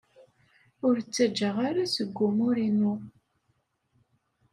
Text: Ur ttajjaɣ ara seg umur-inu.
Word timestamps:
Ur 0.87 0.95
ttajjaɣ 0.99 1.55
ara 1.69 1.83
seg 1.95 2.09
umur-inu. 2.27 2.93